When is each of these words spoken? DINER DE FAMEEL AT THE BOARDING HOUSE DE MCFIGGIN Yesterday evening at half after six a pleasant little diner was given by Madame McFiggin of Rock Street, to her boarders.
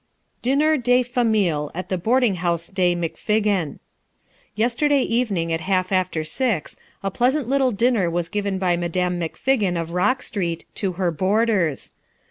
DINER 0.41 0.77
DE 0.77 1.03
FAMEEL 1.03 1.69
AT 1.75 1.89
THE 1.89 1.97
BOARDING 1.99 2.37
HOUSE 2.37 2.69
DE 2.69 2.95
MCFIGGIN 2.95 3.77
Yesterday 4.55 5.03
evening 5.03 5.53
at 5.53 5.61
half 5.61 5.91
after 5.91 6.23
six 6.23 6.75
a 7.03 7.11
pleasant 7.11 7.47
little 7.47 7.71
diner 7.71 8.09
was 8.09 8.27
given 8.27 8.57
by 8.57 8.75
Madame 8.75 9.19
McFiggin 9.19 9.79
of 9.79 9.91
Rock 9.91 10.23
Street, 10.23 10.65
to 10.73 10.93
her 10.93 11.11
boarders. 11.11 11.91